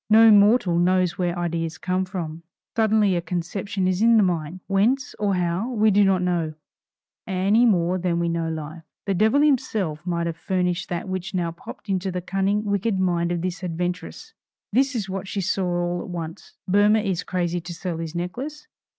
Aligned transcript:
No 0.09 0.31
mortal 0.31 0.79
knows 0.79 1.19
where 1.19 1.37
ideas 1.37 1.77
come 1.77 2.05
from. 2.05 2.41
Suddenly 2.75 3.15
a 3.15 3.21
conception 3.21 3.87
is 3.87 4.01
in 4.01 4.17
the 4.17 4.23
mind, 4.23 4.61
whence, 4.65 5.13
or 5.19 5.35
how, 5.35 5.69
we 5.69 5.91
do 5.91 6.03
not 6.03 6.23
know, 6.23 6.55
any 7.27 7.67
more 7.67 7.99
than 7.99 8.17
we 8.17 8.27
know 8.27 8.49
Life. 8.49 8.81
The 9.05 9.13
devil 9.13 9.41
himself 9.41 10.03
might 10.07 10.25
have 10.25 10.37
furnished 10.37 10.89
that 10.89 11.07
which 11.07 11.35
now 11.35 11.51
popped 11.51 11.87
into 11.87 12.11
the 12.11 12.19
cunning, 12.19 12.63
wicked 12.65 12.97
mind 12.97 13.31
of 13.31 13.43
this 13.43 13.63
adventuress. 13.63 14.33
This 14.73 14.95
is 14.95 15.07
what 15.07 15.27
she 15.27 15.39
saw 15.39 15.67
all 15.67 16.01
at 16.01 16.09
once: 16.09 16.55
Boehmer 16.67 16.97
is 17.01 17.21
crazy 17.23 17.61
to 17.61 17.71
sell 17.71 17.99
his 17.99 18.15
necklace. 18.15 18.65